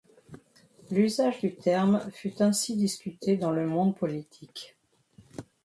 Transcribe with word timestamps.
L'usage 0.89 1.41
du 1.41 1.53
terme 1.53 2.01
fut 2.11 2.41
ainsi 2.41 2.75
discuté 2.75 3.37
dans 3.37 3.51
le 3.51 3.67
monde 3.67 3.95
politique. 3.95 4.75